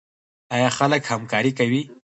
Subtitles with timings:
[0.55, 1.81] آیا خلک همکاري کوي؟